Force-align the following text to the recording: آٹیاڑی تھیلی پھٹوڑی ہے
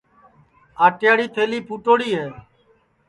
آٹیاڑی 0.85 1.27
تھیلی 1.35 1.59
پھٹوڑی 1.67 2.09
ہے 2.17 2.27